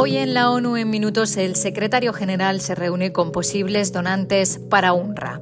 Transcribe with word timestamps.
Hoy 0.00 0.16
en 0.16 0.32
la 0.32 0.50
ONU 0.50 0.76
en 0.76 0.90
minutos 0.90 1.36
el 1.36 1.56
secretario 1.56 2.12
general 2.12 2.60
se 2.60 2.76
reúne 2.76 3.10
con 3.10 3.32
posibles 3.32 3.92
donantes 3.92 4.60
para 4.70 4.92
UNRWA. 4.92 5.40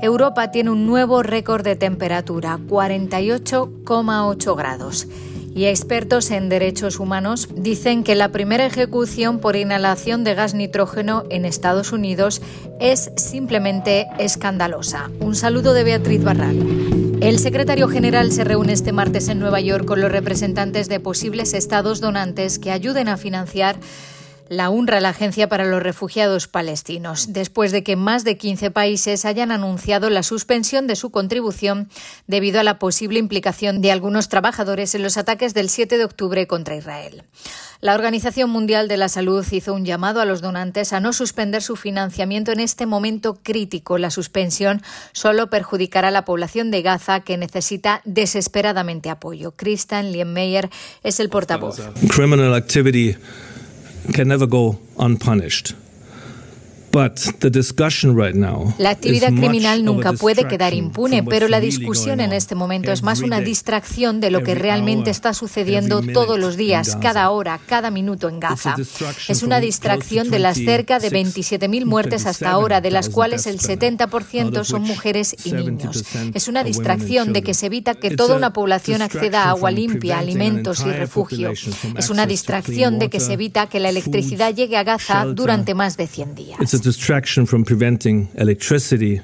Europa 0.00 0.52
tiene 0.52 0.70
un 0.70 0.86
nuevo 0.86 1.24
récord 1.24 1.64
de 1.64 1.74
temperatura, 1.74 2.60
48,8 2.68 4.56
grados. 4.56 5.08
Y 5.52 5.64
expertos 5.64 6.30
en 6.30 6.48
derechos 6.48 7.00
humanos 7.00 7.48
dicen 7.56 8.04
que 8.04 8.14
la 8.14 8.28
primera 8.28 8.64
ejecución 8.66 9.40
por 9.40 9.56
inhalación 9.56 10.22
de 10.22 10.34
gas 10.36 10.54
nitrógeno 10.54 11.24
en 11.28 11.44
Estados 11.44 11.90
Unidos 11.90 12.40
es 12.78 13.10
simplemente 13.16 14.06
escandalosa. 14.20 15.10
Un 15.18 15.34
saludo 15.34 15.72
de 15.72 15.82
Beatriz 15.82 16.22
Barral. 16.22 17.07
El 17.20 17.40
secretario 17.40 17.88
general 17.88 18.30
se 18.30 18.44
reúne 18.44 18.72
este 18.72 18.92
martes 18.92 19.28
en 19.28 19.40
Nueva 19.40 19.60
York 19.60 19.84
con 19.84 20.00
los 20.00 20.12
representantes 20.12 20.88
de 20.88 21.00
posibles 21.00 21.52
estados 21.52 22.00
donantes 22.00 22.60
que 22.60 22.70
ayuden 22.70 23.08
a 23.08 23.16
financiar 23.16 23.80
la 24.48 24.70
UNRWA, 24.70 25.00
la 25.00 25.10
Agencia 25.10 25.48
para 25.48 25.64
los 25.64 25.82
Refugiados 25.82 26.48
Palestinos, 26.48 27.32
después 27.32 27.72
de 27.72 27.82
que 27.82 27.96
más 27.96 28.24
de 28.24 28.36
15 28.36 28.70
países 28.70 29.24
hayan 29.24 29.52
anunciado 29.52 30.10
la 30.10 30.22
suspensión 30.22 30.86
de 30.86 30.96
su 30.96 31.10
contribución 31.10 31.88
debido 32.26 32.60
a 32.60 32.62
la 32.62 32.78
posible 32.78 33.18
implicación 33.18 33.80
de 33.80 33.92
algunos 33.92 34.28
trabajadores 34.28 34.94
en 34.94 35.02
los 35.02 35.16
ataques 35.16 35.54
del 35.54 35.68
7 35.68 35.98
de 35.98 36.04
octubre 36.04 36.46
contra 36.46 36.76
Israel. 36.76 37.24
La 37.80 37.94
Organización 37.94 38.50
Mundial 38.50 38.88
de 38.88 38.96
la 38.96 39.08
Salud 39.08 39.46
hizo 39.52 39.72
un 39.72 39.84
llamado 39.84 40.20
a 40.20 40.24
los 40.24 40.40
donantes 40.40 40.92
a 40.92 40.98
no 40.98 41.12
suspender 41.12 41.62
su 41.62 41.76
financiamiento 41.76 42.50
en 42.50 42.58
este 42.58 42.86
momento 42.86 43.38
crítico. 43.40 43.98
La 43.98 44.10
suspensión 44.10 44.82
solo 45.12 45.48
perjudicará 45.48 46.08
a 46.08 46.10
la 46.10 46.24
población 46.24 46.72
de 46.72 46.82
Gaza 46.82 47.20
que 47.20 47.36
necesita 47.36 48.02
desesperadamente 48.04 49.10
apoyo. 49.10 49.52
Christian 49.52 50.10
Lienmeyer 50.10 50.70
es 51.04 51.20
el 51.20 51.28
portavoz. 51.28 51.80
Criminal 52.08 52.54
activity 52.54 53.16
can 54.12 54.28
never 54.28 54.46
go 54.46 54.78
unpunished. 54.98 55.74
La 58.78 58.90
actividad 58.90 59.32
criminal 59.32 59.84
nunca 59.84 60.12
puede 60.12 60.46
quedar 60.48 60.74
impune, 60.74 61.22
pero 61.22 61.48
la 61.48 61.60
discusión 61.60 62.20
en 62.20 62.32
este 62.32 62.54
momento 62.54 62.92
es 62.92 63.02
más 63.02 63.20
una 63.20 63.40
distracción 63.40 64.20
de 64.20 64.30
lo 64.30 64.42
que 64.42 64.54
realmente 64.54 65.10
está 65.10 65.34
sucediendo 65.34 66.02
todos 66.02 66.38
los 66.38 66.56
días, 66.56 66.96
cada 67.00 67.30
hora, 67.30 67.60
cada 67.66 67.90
minuto 67.90 68.28
en 68.28 68.40
Gaza. 68.40 68.76
Es 69.28 69.42
una 69.42 69.60
distracción 69.60 70.30
de 70.30 70.38
las 70.38 70.56
cerca 70.56 70.98
de 70.98 71.10
27.000 71.10 71.84
muertes 71.84 72.26
hasta 72.26 72.50
ahora, 72.50 72.80
de 72.80 72.90
las 72.90 73.08
cuales 73.08 73.46
el 73.46 73.58
70% 73.58 74.64
son 74.64 74.82
mujeres 74.82 75.36
y 75.44 75.52
niños. 75.52 76.04
Es 76.34 76.48
una 76.48 76.64
distracción 76.64 77.32
de 77.32 77.42
que 77.42 77.54
se 77.54 77.66
evita 77.66 77.94
que 77.94 78.16
toda 78.16 78.36
una 78.36 78.52
población 78.52 79.02
acceda 79.02 79.44
a 79.44 79.50
agua 79.50 79.70
limpia, 79.70 80.18
alimentos 80.18 80.80
y 80.86 80.90
refugio. 80.90 81.52
Es 81.96 82.10
una 82.10 82.26
distracción 82.26 82.98
de 82.98 83.10
que 83.10 83.20
se 83.20 83.34
evita 83.34 83.68
que 83.68 83.80
la 83.80 83.90
electricidad 83.90 84.54
llegue 84.54 84.76
a 84.76 84.84
Gaza 84.84 85.24
durante 85.26 85.74
más 85.74 85.96
de 85.96 86.06
100 86.06 86.34
días 86.34 86.58
distraction 86.88 87.44
from 87.44 87.66
preventing 87.66 88.28
electricity 88.36 89.20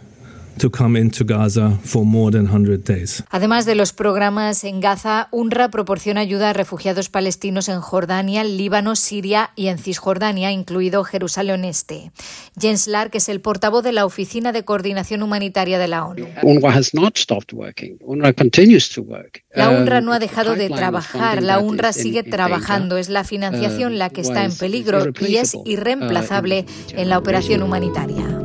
to 0.59 0.71
come 0.71 0.99
into 0.99 1.25
Gaza 1.25 1.79
for 1.83 2.05
more 2.05 2.31
than 2.31 2.47
100 2.47 2.85
days. 2.85 3.23
Además 3.31 3.67
de 3.67 3.75
los 3.75 3.93
programas 3.93 4.65
en 4.65 4.81
Gaza, 4.81 5.29
UNRWA 5.31 5.71
proporciona 5.71 6.21
ayuda 6.21 6.51
a 6.51 6.53
refugiados 6.53 7.09
palestinos 7.09 7.69
en 7.69 7.81
Jordania, 7.81 8.45
Líbano, 8.45 8.97
Siria 8.97 9.51
y 9.57 9.69
en 9.69 9.79
Cisjordania, 9.79 10.53
incluido 10.53 11.05
Jerusalén 11.05 11.65
Este. 11.65 12.13
Jens 12.59 12.87
Lark 12.87 13.15
es 13.15 13.29
el 13.29 13.41
portavoz 13.41 13.83
de 13.83 13.93
la 13.93 14.07
Oficina 14.07 14.53
de 14.53 14.65
Coordinación 14.65 15.23
Humanitaria 15.23 15.79
de 15.79 15.89
la 15.89 16.05
ONU. 16.05 16.27
UNRWA 16.43 16.73
has 16.73 16.95
not 16.95 17.17
stopped 17.17 17.53
working. 17.53 17.97
UNRWA 18.01 18.33
continues 18.35 18.89
to 18.91 19.03
work. 19.03 19.45
La 19.55 19.71
UNRWA 19.71 20.01
no 20.01 20.13
ha 20.13 20.19
dejado 20.19 20.55
de 20.55 20.69
trabajar, 20.69 21.43
la 21.43 21.59
UNRWA 21.59 21.93
sigue 21.93 22.23
trabajando, 22.23 22.97
es 22.97 23.09
la 23.09 23.25
financiación 23.25 23.99
la 23.99 24.11
que 24.11 24.21
está 24.21 24.45
en 24.45 24.55
peligro 24.57 25.05
y 25.21 25.37
es 25.37 25.57
irreemplazable 25.65 26.67
en 26.93 27.09
la 27.09 27.19
operación 27.19 27.63
humanitaria. 27.63 28.44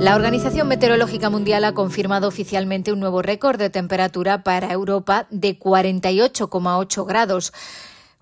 La 0.00 0.14
Organización 0.14 0.68
Meteorológica 0.68 1.28
Mundial 1.28 1.64
ha 1.64 1.74
confirmado 1.74 2.28
oficialmente 2.28 2.92
un 2.92 3.00
nuevo 3.00 3.20
récord 3.20 3.58
de 3.58 3.68
temperatura 3.68 4.44
para 4.44 4.72
Europa 4.72 5.26
de 5.30 5.58
48,8 5.58 7.04
grados 7.04 7.52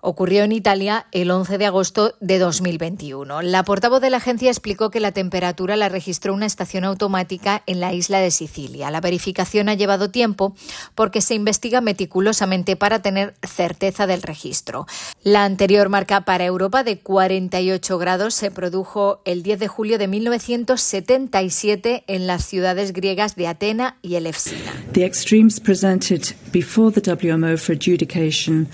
ocurrió 0.07 0.45
en 0.45 0.53
Italia 0.53 1.05
el 1.11 1.29
11 1.29 1.57
de 1.57 1.65
agosto 1.65 2.15
de 2.21 2.39
2021. 2.39 3.41
La 3.41 3.65
portavoz 3.65 3.99
de 3.99 4.09
la 4.09 4.17
agencia 4.17 4.49
explicó 4.49 4.89
que 4.89 5.01
la 5.01 5.11
temperatura 5.11 5.75
la 5.75 5.89
registró 5.89 6.33
una 6.33 6.45
estación 6.45 6.85
automática 6.85 7.61
en 7.65 7.81
la 7.81 7.93
isla 7.93 8.19
de 8.19 8.31
Sicilia. 8.31 8.89
La 8.89 9.01
verificación 9.01 9.67
ha 9.67 9.73
llevado 9.73 10.09
tiempo 10.09 10.55
porque 10.95 11.19
se 11.19 11.35
investiga 11.35 11.81
meticulosamente 11.81 12.77
para 12.77 13.01
tener 13.01 13.35
certeza 13.43 14.07
del 14.07 14.21
registro. 14.21 14.87
La 15.23 15.43
anterior 15.43 15.89
marca 15.89 16.21
para 16.21 16.45
Europa 16.45 16.85
de 16.85 16.99
48 16.99 17.97
grados 17.97 18.33
se 18.33 18.49
produjo 18.49 19.19
el 19.25 19.43
10 19.43 19.59
de 19.59 19.67
julio 19.67 19.97
de 19.97 20.07
1977 20.07 22.05
en 22.07 22.27
las 22.27 22.45
ciudades 22.45 22.93
griegas 22.93 23.35
de 23.35 23.47
Atena 23.47 23.97
y 24.01 24.15
Elefsina. 24.15 24.71
The 24.93 25.03
extremes 25.03 25.59
presented 25.59 26.33
before 26.53 26.93
the 26.93 27.01
WMO 27.01 27.57
for 27.57 27.75
adjudication 27.75 28.69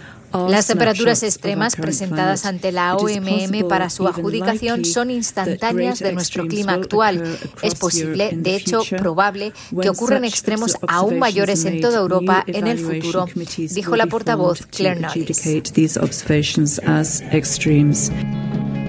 las 0.49 0.67
temperaturas 0.67 1.23
extremas 1.23 1.75
presentadas 1.75 2.45
ante 2.45 2.71
la 2.71 2.95
OMM 2.95 3.67
para 3.67 3.89
su 3.89 4.07
adjudicación 4.07 4.85
son 4.85 5.11
instantáneas 5.11 5.99
de 5.99 6.13
nuestro 6.13 6.47
clima 6.47 6.73
actual. 6.73 7.38
Es 7.61 7.75
posible, 7.75 8.31
de 8.33 8.55
hecho 8.55 8.81
probable, 8.97 9.53
que 9.81 9.89
ocurran 9.89 10.25
extremos 10.25 10.77
aún 10.88 11.19
mayores 11.19 11.66
en 11.66 11.81
toda 11.81 11.99
Europa 11.99 12.44
en 12.47 12.67
el 12.67 12.79
futuro, 12.79 13.27
dijo 13.57 13.95
la 13.95 14.07
portavoz 14.07 14.66
Claire 14.66 14.99
Norris. 14.99 15.44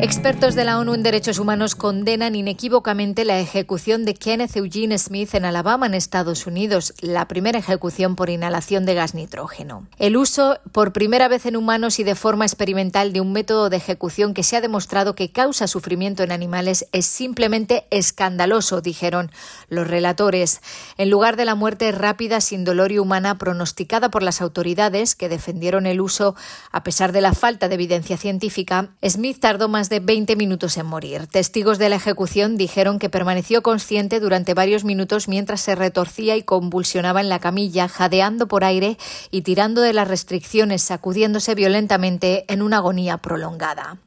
Expertos 0.00 0.56
de 0.56 0.64
la 0.64 0.80
ONU 0.80 0.92
en 0.92 1.04
Derechos 1.04 1.38
Humanos 1.38 1.76
condenan 1.76 2.34
inequívocamente 2.34 3.24
la 3.24 3.38
ejecución 3.38 4.04
de 4.04 4.14
Kenneth 4.14 4.56
Eugene 4.56 4.98
Smith 4.98 5.34
en 5.34 5.44
Alabama, 5.44 5.86
en 5.86 5.94
Estados 5.94 6.48
Unidos, 6.48 6.94
la 7.00 7.28
primera 7.28 7.60
ejecución 7.60 8.16
por 8.16 8.28
inhalación 8.28 8.86
de 8.86 8.94
gas 8.94 9.14
nitrógeno. 9.14 9.86
El 9.98 10.16
uso 10.16 10.58
por 10.72 10.92
primera 10.92 11.28
vez 11.28 11.46
en 11.46 11.56
humanos 11.56 12.00
y 12.00 12.04
de 12.04 12.16
forma 12.16 12.44
experimental 12.44 13.12
de 13.12 13.20
un 13.20 13.32
método 13.32 13.70
de 13.70 13.76
ejecución 13.76 14.34
que 14.34 14.42
se 14.42 14.56
ha 14.56 14.60
demostrado 14.60 15.14
que 15.14 15.30
causa 15.30 15.68
sufrimiento 15.68 16.24
en 16.24 16.32
animales 16.32 16.86
es 16.90 17.06
simplemente 17.06 17.86
escandaloso, 17.90 18.80
dijeron 18.80 19.30
los 19.68 19.86
relatores. 19.86 20.60
En 20.98 21.08
lugar 21.08 21.36
de 21.36 21.44
la 21.44 21.54
muerte 21.54 21.92
rápida, 21.92 22.40
sin 22.40 22.64
dolor 22.64 22.90
y 22.90 22.98
humana 22.98 23.38
pronosticada 23.38 24.10
por 24.10 24.24
las 24.24 24.42
autoridades 24.42 25.14
que 25.14 25.28
defendieron 25.28 25.86
el 25.86 26.00
uso 26.00 26.34
a 26.72 26.82
pesar 26.82 27.12
de 27.12 27.20
la 27.20 27.32
falta 27.32 27.68
de 27.68 27.76
evidencia 27.76 28.16
científica, 28.16 28.90
Smith 29.02 29.38
tardó 29.40 29.68
más 29.68 29.83
de 29.88 30.00
20 30.00 30.36
minutos 30.36 30.76
en 30.76 30.86
morir. 30.86 31.26
Testigos 31.26 31.78
de 31.78 31.88
la 31.88 31.96
ejecución 31.96 32.56
dijeron 32.56 32.98
que 32.98 33.10
permaneció 33.10 33.62
consciente 33.62 34.20
durante 34.20 34.54
varios 34.54 34.84
minutos 34.84 35.28
mientras 35.28 35.60
se 35.60 35.74
retorcía 35.74 36.36
y 36.36 36.42
convulsionaba 36.42 37.20
en 37.20 37.28
la 37.28 37.38
camilla, 37.38 37.88
jadeando 37.88 38.48
por 38.48 38.64
aire 38.64 38.98
y 39.30 39.42
tirando 39.42 39.80
de 39.80 39.92
las 39.92 40.08
restricciones, 40.08 40.82
sacudiéndose 40.82 41.54
violentamente 41.54 42.44
en 42.52 42.62
una 42.62 42.78
agonía 42.78 43.18
prolongada. 43.18 43.98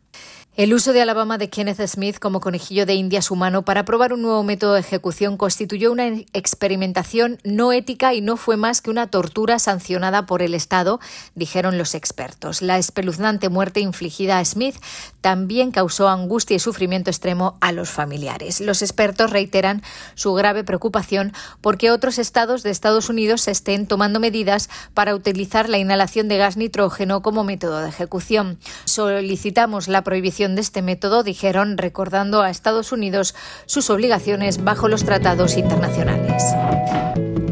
El 0.58 0.74
uso 0.74 0.92
de 0.92 1.04
Alabama 1.04 1.38
de 1.38 1.52
Kenneth 1.52 1.86
Smith 1.86 2.18
como 2.18 2.40
conejillo 2.40 2.88
de 2.88 2.96
indias 2.96 3.30
humano 3.30 3.62
para 3.62 3.86
probar 3.86 4.12
un 4.12 4.24
nuevo 4.24 4.42
método 4.42 4.74
de 4.74 4.80
ejecución 4.80 5.38
constituyó 5.38 5.92
una 5.92 6.08
experimentación 6.34 7.38
no 7.44 7.72
ética 7.72 8.16
y 8.16 8.22
no 8.22 8.38
fue 8.38 8.58
más 8.58 8.82
que 8.82 8.90
una 8.90 9.06
tortura 9.06 9.60
sancionada 9.60 10.26
por 10.26 10.42
el 10.42 10.56
Estado, 10.56 11.00
dijeron 11.36 11.78
los 11.78 11.94
expertos. 11.94 12.64
La 12.64 12.80
espeluznante 12.80 13.50
muerte 13.50 13.82
infligida 13.82 14.40
a 14.40 14.46
Smith 14.46 14.78
también 15.22 15.70
causó 15.70 16.10
angustia 16.10 16.56
y 16.56 16.60
sufrimiento 16.60 17.12
extremo 17.12 17.60
a 17.62 17.72
los 17.72 17.92
familiares. 17.92 18.60
Los 18.60 18.82
expertos 18.82 19.30
reiteran 19.30 19.84
su 20.16 20.34
grave 20.34 20.64
preocupación 20.64 21.34
porque 21.62 21.92
otros 21.92 22.18
estados 22.18 22.64
de 22.64 22.72
Estados 22.72 23.10
Unidos 23.10 23.48
estén 23.48 23.86
tomando 23.86 24.20
medidas 24.20 24.72
para 24.96 25.14
utilizar 25.14 25.70
la 25.70 25.78
inhalación 25.78 26.28
de 26.28 26.38
gas 26.38 26.58
nitrógeno 26.58 27.22
como 27.22 27.44
método 27.44 27.82
de 27.82 27.90
ejecución. 27.90 28.58
Solicitamos 28.86 29.88
la 29.88 30.04
prohibición 30.04 30.47
de 30.56 30.62
este 30.62 30.82
método, 30.82 31.24
dijeron, 31.24 31.78
recordando 31.78 32.42
a 32.42 32.50
Estados 32.50 32.92
Unidos 32.92 33.36
sus 33.66 33.90
obligaciones 33.90 34.64
bajo 34.64 34.88
los 34.88 35.04
tratados 35.04 35.58
internacionales. 35.58 36.44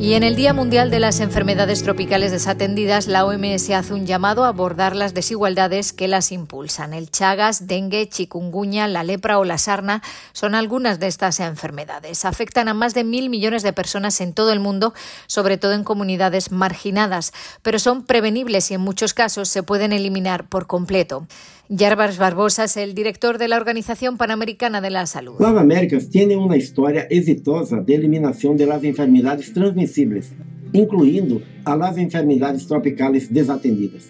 Y 0.05 0.13
en 0.13 0.21
el 0.21 0.35
Día 0.35 0.53
Mundial 0.53 0.91
de 0.91 0.99
las 0.99 1.19
Enfermedades 1.19 1.81
Tropicales 1.81 2.31
Desatendidas, 2.31 3.07
la 3.07 3.25
OMS 3.25 3.71
hace 3.71 3.93
un 3.93 4.05
llamado 4.05 4.43
a 4.43 4.49
abordar 4.49 4.95
las 4.95 5.15
desigualdades 5.15 5.93
que 5.93 6.07
las 6.07 6.31
impulsan. 6.31 6.93
El 6.93 7.09
Chagas, 7.09 7.65
dengue, 7.65 8.07
chikungunya, 8.07 8.87
la 8.87 9.03
lepra 9.03 9.39
o 9.39 9.45
la 9.45 9.57
sarna 9.57 10.03
son 10.31 10.53
algunas 10.53 10.99
de 10.99 11.07
estas 11.07 11.39
enfermedades. 11.39 12.23
Afectan 12.23 12.67
a 12.67 12.75
más 12.75 12.93
de 12.93 13.03
mil 13.03 13.31
millones 13.31 13.63
de 13.63 13.73
personas 13.73 14.21
en 14.21 14.33
todo 14.33 14.51
el 14.51 14.59
mundo, 14.59 14.93
sobre 15.25 15.57
todo 15.57 15.71
en 15.71 15.83
comunidades 15.83 16.51
marginadas, 16.51 17.33
pero 17.63 17.79
son 17.79 18.05
prevenibles 18.05 18.69
y 18.69 18.75
en 18.75 18.81
muchos 18.81 19.15
casos 19.15 19.49
se 19.49 19.63
pueden 19.63 19.91
eliminar 19.91 20.47
por 20.47 20.67
completo. 20.67 21.25
Yarbas 21.67 22.19
Barbosa 22.19 22.65
es 22.65 22.77
el 22.77 22.93
director 22.93 23.39
de 23.39 23.47
la 23.47 23.57
Organización 23.57 24.17
Panamericana 24.17 24.81
de 24.81 24.91
la 24.91 25.07
Salud. 25.07 25.37
Las 25.39 25.57
Américas 25.57 26.09
tienen 26.09 26.37
una 26.37 26.57
historia 26.57 27.07
exitosa 27.09 27.77
de 27.77 27.95
eliminación 27.95 28.55
de 28.55 28.67
las 28.67 28.83
enfermedades 28.83 29.51
transmisibles, 29.51 30.31
incluyendo 30.73 31.41
a 31.63 31.75
las 31.75 31.97
enfermedades 31.97 32.67
tropicales 32.67 33.33
desatendidas. 33.33 34.09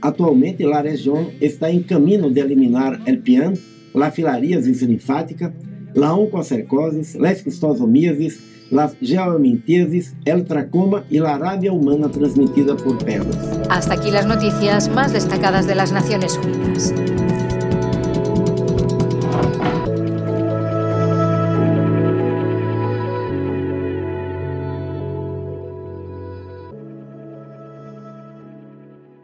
Atualmente, 0.00 0.64
la 0.64 0.80
región 0.80 1.30
está 1.40 1.70
en 1.70 1.82
camino 1.82 2.30
de 2.30 2.40
eliminar 2.40 3.00
el 3.06 3.18
PIAN, 3.18 3.58
la 3.94 4.12
filariasis 4.12 4.82
linfática, 4.82 5.52
la 5.94 6.14
oncocercosis, 6.14 7.16
la 7.16 7.32
esquistosomiasis, 7.32 8.51
las 8.72 8.96
geomintesis, 9.00 10.14
el 10.24 10.46
tracoma 10.46 11.04
y 11.10 11.18
la 11.18 11.38
rabia 11.38 11.72
humana 11.72 12.08
transmitida 12.08 12.74
por 12.74 13.04
perros. 13.04 13.36
Hasta 13.68 13.94
aquí 13.94 14.10
las 14.10 14.26
noticias 14.26 14.88
más 14.88 15.12
destacadas 15.12 15.66
de 15.66 15.74
las 15.74 15.92
Naciones 15.92 16.38
Unidas. 16.38 16.94